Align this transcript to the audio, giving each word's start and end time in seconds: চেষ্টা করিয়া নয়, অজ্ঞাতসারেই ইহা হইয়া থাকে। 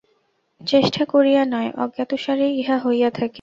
চেষ্টা 0.61 1.03
করিয়া 1.05 1.43
নয়, 1.45 1.69
অজ্ঞাতসারেই 1.77 2.53
ইহা 2.57 2.77
হইয়া 2.77 3.09
থাকে। 3.09 3.29